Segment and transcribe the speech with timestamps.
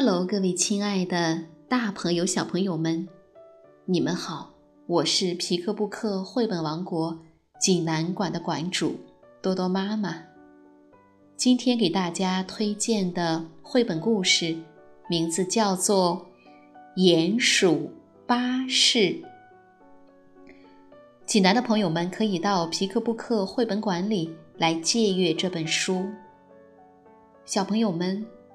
[0.00, 3.08] Hello，各位亲爱的大朋友、小朋友们，
[3.84, 4.52] 你们好！
[4.86, 7.18] 我是皮克布克绘本王国
[7.60, 8.94] 济南馆的馆主
[9.42, 10.22] 多多妈妈。
[11.36, 14.56] 今天给大家推荐的绘本故事
[15.08, 16.24] 名字叫做
[17.00, 17.90] 《鼹鼠
[18.24, 18.98] 巴士》。
[21.26, 26.06] 济南的朋友们可以到皮克布克绘本馆里来借阅这本书。
[27.44, 28.24] 小朋友们。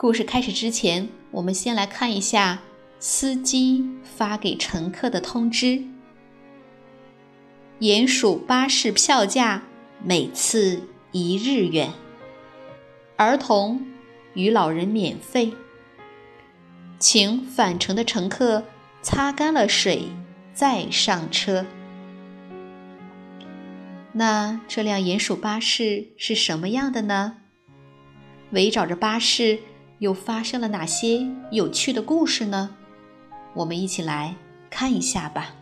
[0.00, 2.62] 故事开始之前，我们先来看一下
[2.98, 5.82] 司机发给乘客的通知：
[7.80, 9.62] 鼹鼠巴士票价
[10.02, 11.92] 每次一日元，
[13.16, 13.86] 儿童
[14.32, 15.52] 与老人免费，
[16.98, 18.64] 请返程的乘客
[19.02, 20.04] 擦干了水
[20.54, 21.66] 再上车。
[24.14, 27.36] 那这辆鼹鼠巴士是什么样的呢？
[28.52, 29.58] 围绕着巴士。
[30.00, 32.70] 又发生了哪些有趣的故事呢？
[33.52, 34.34] 我们一起来
[34.70, 35.54] 看一下吧。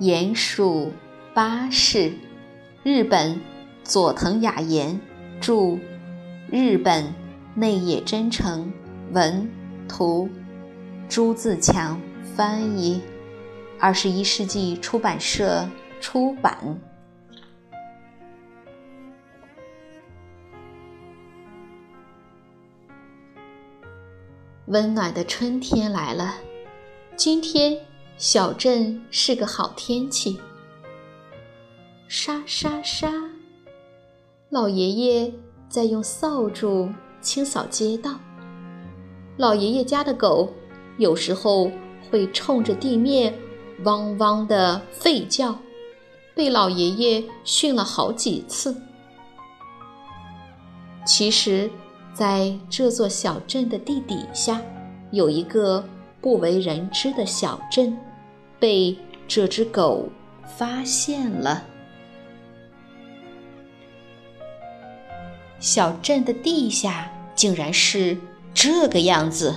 [0.00, 0.92] 鼹鼠
[1.32, 2.12] 巴士，
[2.82, 3.40] 日本
[3.84, 5.00] 佐藤雅彦
[5.40, 5.78] 著，
[6.50, 7.14] 日本
[7.54, 8.72] 内野真诚
[9.12, 9.48] 文
[9.88, 10.28] 图，
[11.08, 12.00] 朱自强
[12.34, 13.00] 翻译，
[13.78, 15.68] 二十一世纪出版社
[16.00, 16.76] 出版。
[24.66, 26.34] 温暖的春天来了，
[27.14, 27.78] 今天
[28.16, 30.40] 小镇是个好天气。
[32.08, 33.12] 沙沙沙，
[34.48, 35.32] 老爷爷
[35.68, 38.18] 在用扫帚清扫街道。
[39.36, 40.52] 老爷爷家的狗
[40.98, 41.70] 有时候
[42.10, 43.32] 会冲着地面
[43.84, 45.56] 汪汪的吠叫，
[46.34, 48.76] 被老爷爷训了好几次。
[51.06, 51.70] 其实。
[52.16, 54.62] 在这座小镇的地底下，
[55.10, 55.84] 有一个
[56.18, 57.94] 不为人知的小镇，
[58.58, 58.96] 被
[59.28, 60.08] 这只狗
[60.46, 61.64] 发现了。
[65.60, 68.16] 小镇的地下竟然是
[68.54, 69.54] 这个样子，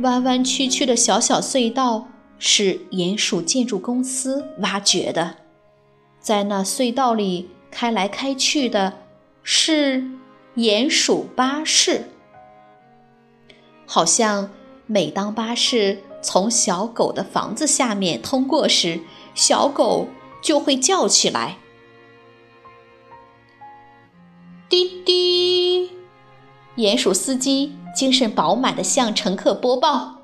[0.00, 2.08] 弯弯曲曲的小小隧道
[2.40, 5.36] 是鼹鼠建筑公司挖掘的，
[6.18, 8.94] 在那隧道里开来开去的
[9.44, 10.10] 是。
[10.56, 12.04] 鼹鼠巴士，
[13.86, 14.50] 好像
[14.86, 19.00] 每当巴士从小狗的房子下面通过时，
[19.34, 20.06] 小狗
[20.40, 21.58] 就会叫起来。
[24.68, 25.90] 滴滴，
[26.76, 30.18] 鼹鼠司机精神饱满地向乘客播报：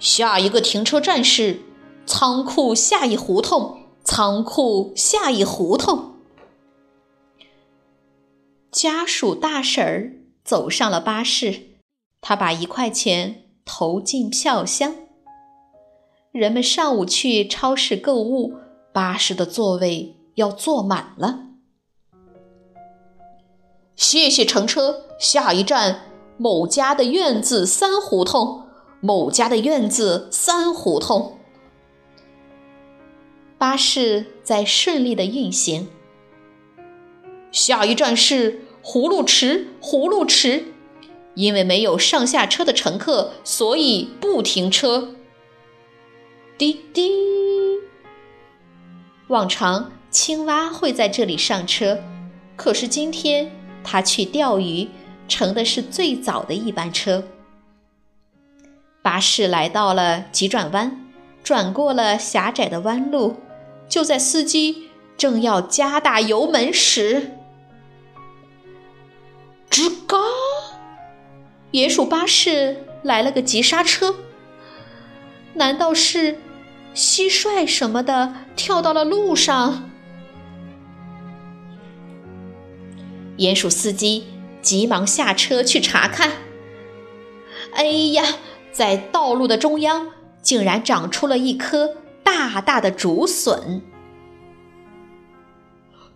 [0.00, 1.60] 下一个停车站是
[2.04, 6.09] 仓库下一胡同，仓库下一胡同。
[8.70, 10.12] 家属大婶儿
[10.44, 11.62] 走上了巴士，
[12.20, 14.94] 她把一块钱投进票箱。
[16.30, 18.54] 人们上午去超市购物，
[18.92, 21.46] 巴士的座位要坐满了。
[23.96, 26.02] 谢谢乘车，下一站
[26.38, 28.66] 某家的院子三胡同，
[29.00, 31.38] 某家的院子三胡同。
[33.58, 35.88] 巴士在顺利的运行。
[37.52, 40.64] 下一站是葫芦池，葫芦池，
[41.34, 45.14] 因为没有上下车的乘客，所以不停车。
[46.56, 47.10] 滴滴，
[49.28, 51.98] 往常青蛙会在这里上车，
[52.56, 53.50] 可是今天
[53.82, 54.88] 它去钓鱼，
[55.26, 57.24] 乘的是最早的一班车。
[59.02, 61.04] 巴士来到了急转弯，
[61.42, 63.36] 转过了狭窄的弯路，
[63.88, 67.38] 就在司机正要加大油门时。
[69.70, 70.18] 吱嘎！
[71.70, 74.16] 鼹鼠巴士来了个急刹车。
[75.54, 76.38] 难道是
[76.94, 79.88] 蟋蟀什么的跳到了路上？
[83.38, 84.26] 鼹鼠司机
[84.60, 86.32] 急忙下车去查看。
[87.72, 88.24] 哎呀，
[88.72, 90.08] 在道路的中央
[90.42, 91.94] 竟然长出了一棵
[92.24, 93.82] 大大的竹笋。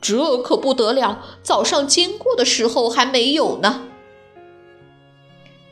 [0.05, 1.25] 这可不得了！
[1.43, 3.85] 早上经过的时候还没有呢。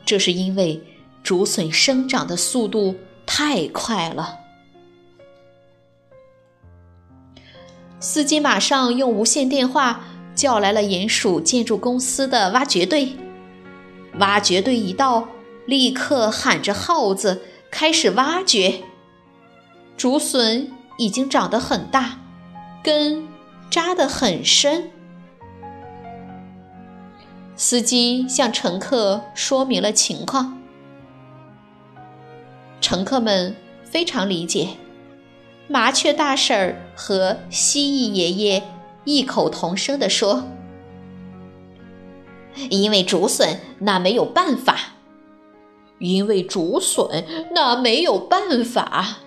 [0.03, 0.81] 这是因为
[1.21, 2.95] 竹笋生长的速度
[3.27, 4.39] 太快了。
[7.99, 10.03] 司机马上用无线电话
[10.33, 13.15] 叫来了鼹鼠建筑公司的挖掘队。
[14.17, 15.27] 挖掘队一到，
[15.67, 18.81] 立刻喊着号子开始挖掘。
[19.95, 22.17] 竹笋已经长得很大，
[22.83, 23.27] 根。
[23.73, 24.91] 扎得很深。
[27.55, 30.61] 司机向乘客说明了情况，
[32.79, 34.67] 乘客们非常理解。
[35.67, 38.61] 麻雀大婶儿和蜥蜴爷爷
[39.05, 40.43] 异口同声地说
[42.69, 44.75] ：“因为竹笋，那没有办法；
[45.97, 47.25] 因为竹笋，
[47.55, 49.17] 那没有办法。”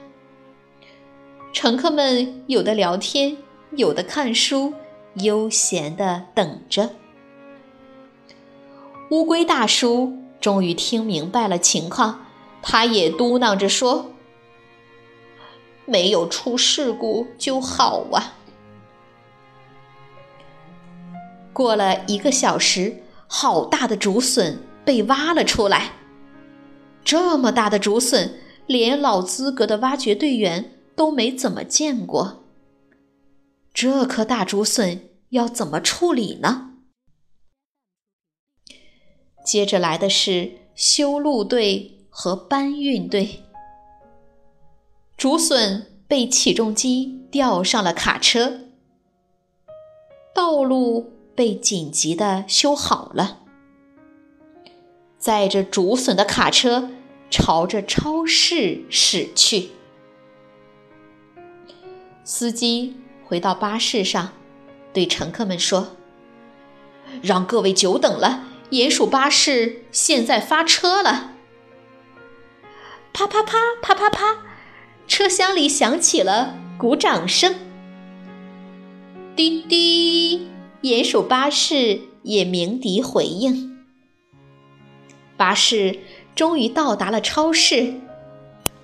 [1.52, 3.38] 乘客们有的聊天。
[3.72, 4.74] 有的看书，
[5.14, 6.90] 悠闲地等着。
[9.10, 12.26] 乌龟大叔终于听明白了情况，
[12.62, 14.12] 他也嘟囔着说
[15.86, 18.34] ：“没有出事故就好啊。”
[21.52, 25.92] 过了一个小时，好大的竹笋被挖了出来。
[27.04, 32.42] 这么大的竹笋，连老资格的挖掘队员都没怎么见过。
[33.76, 36.70] 这颗大竹笋要怎么处理呢？
[39.44, 43.42] 接着来的是修路队和搬运队。
[45.18, 48.60] 竹笋被起重机吊上了卡车，
[50.34, 53.42] 道路被紧急的修好了。
[55.18, 56.92] 载着竹笋的卡车
[57.28, 59.68] 朝着超市驶去，
[62.24, 62.96] 司机。
[63.26, 64.32] 回到巴士上，
[64.92, 65.96] 对乘客们说
[67.22, 71.32] ：“让各位久等了，鼹鼠巴士现在发车了。”
[73.12, 74.38] 啪啪啪啪啪啪，
[75.08, 77.56] 车厢里响起了鼓掌声。
[79.34, 80.48] 滴滴，
[80.82, 83.84] 鼹鼠巴士也鸣笛回应。
[85.36, 85.98] 巴士
[86.34, 87.94] 终于到达了超市，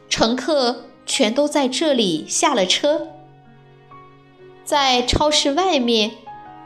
[0.09, 3.07] 乘客全都在这里下了车。
[4.65, 6.13] 在超市外面，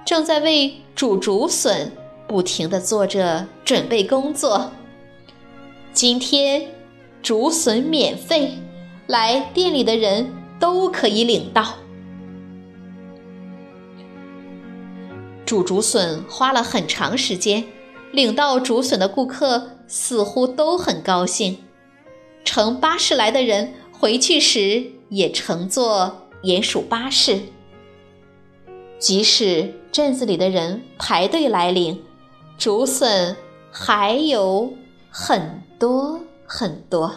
[0.05, 1.93] 正在为煮竹笋
[2.29, 4.71] 不停地做着准备工作。
[5.93, 6.71] 今天
[7.23, 8.53] 竹笋免费，
[9.07, 11.75] 来店里的人都可以领到。
[15.47, 17.65] 煮竹笋花了很长时间，
[18.13, 21.59] 领到竹笋的顾客似乎都很高兴。
[22.45, 27.41] 乘巴士来的人回去时也乘坐鼹鼠巴士。
[28.99, 32.03] 即使镇子里的人排队来领
[32.57, 33.37] 竹笋，
[33.71, 34.73] 还有
[35.11, 37.15] 很多很多。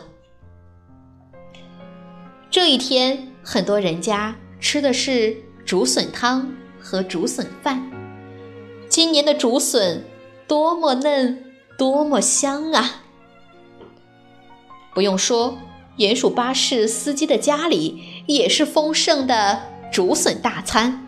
[2.51, 7.89] 这一天，很多人家吃的是竹笋汤和竹笋饭。
[8.89, 10.03] 今年的竹笋
[10.47, 11.43] 多么嫩，
[11.77, 13.03] 多么香啊！
[14.93, 15.57] 不用说，
[15.98, 21.05] 鼹鼠巴士司机的家里也是丰盛的竹笋大餐。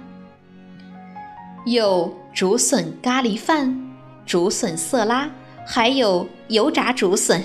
[1.66, 5.30] 有竹笋咖喱饭、竹笋色拉，
[5.66, 7.44] 还有油炸竹笋，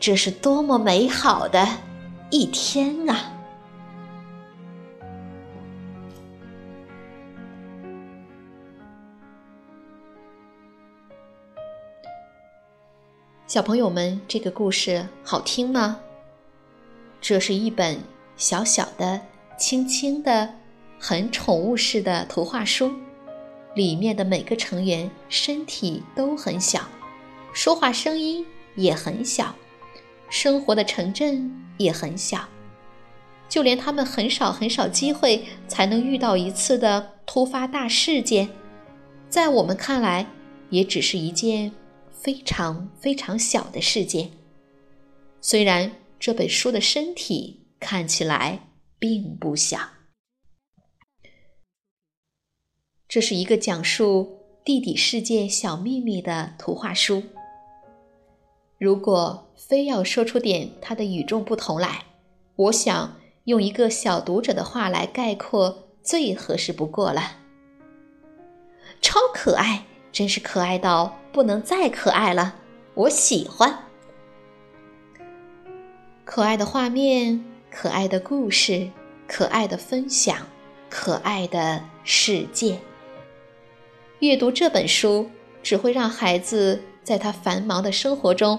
[0.00, 1.68] 这是多么美好的
[2.30, 3.30] 一天啊！
[13.46, 16.00] 小朋友们，这个故事好听吗？
[17.20, 17.98] 这是一本
[18.34, 19.20] 小小的、
[19.58, 20.54] 轻轻的、
[20.98, 22.90] 很宠物式的图画书。
[23.74, 26.86] 里面的每个成员身体都很小，
[27.52, 29.54] 说话声音也很小，
[30.28, 32.48] 生活的城镇也很小，
[33.48, 38.48] 就连他们很少很少机会才能遇到一次的突发大事件，
[39.28, 40.26] 在我们看来
[40.70, 41.72] 也只是一件
[42.10, 44.30] 非常非常小的事件。
[45.40, 49.78] 虽然这本书的身体看起来并不小。
[53.12, 57.22] 这是一个讲述地底世界小秘密的图画书。
[58.78, 62.06] 如果非要说出点它的与众不同来，
[62.56, 67.32] 我想用一个小读者的话来概括最合适不过了。
[69.02, 72.54] 超可爱，真是可爱到不能再可爱了，
[72.94, 73.90] 我喜欢。
[76.24, 78.88] 可爱的画面，可爱的故事，
[79.28, 80.46] 可爱的分享，
[80.88, 82.78] 可爱的世界。
[84.22, 85.28] 阅读这本书，
[85.64, 88.56] 只会让孩子在他繁忙的生活中，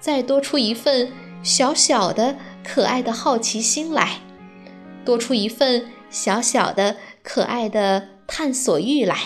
[0.00, 4.18] 再多出一份小小的可爱的好奇心来，
[5.04, 9.16] 多出一份小小的可爱的探索欲来，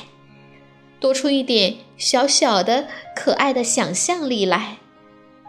[1.00, 4.76] 多出一点小小的可爱的想象力来，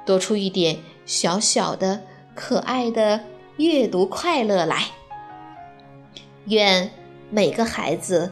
[0.06, 2.04] 多出一点小小的
[2.34, 3.26] 可爱的
[3.58, 4.86] 阅读快乐来。
[6.46, 6.90] 愿
[7.30, 8.32] 每个孩子